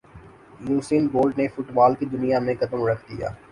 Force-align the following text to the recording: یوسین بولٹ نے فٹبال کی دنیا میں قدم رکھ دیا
یوسین 0.69 1.03
بولٹ 1.11 1.37
نے 1.37 1.47
فٹبال 1.47 1.91
کی 1.95 2.05
دنیا 2.07 2.39
میں 2.45 2.55
قدم 2.59 2.85
رکھ 2.87 3.03
دیا 3.09 3.29